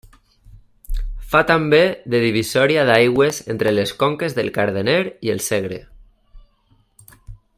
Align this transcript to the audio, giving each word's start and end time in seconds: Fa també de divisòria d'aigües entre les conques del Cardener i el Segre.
Fa 1.33 1.41
també 1.51 1.81
de 2.13 2.21
divisòria 2.23 2.87
d'aigües 2.91 3.41
entre 3.55 3.75
les 3.75 3.95
conques 4.05 4.39
del 4.39 4.51
Cardener 4.59 4.99
i 5.29 5.35
el 5.35 5.45
Segre. 5.51 5.81